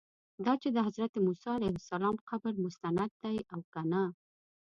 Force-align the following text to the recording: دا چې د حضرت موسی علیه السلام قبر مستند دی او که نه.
دا 0.45 0.53
چې 0.61 0.69
د 0.75 0.77
حضرت 0.87 1.13
موسی 1.25 1.49
علیه 1.57 1.73
السلام 1.79 2.15
قبر 2.29 2.53
مستند 2.63 3.11
دی 3.21 3.37
او 3.53 3.59
که 3.73 3.81
نه. 3.91 4.03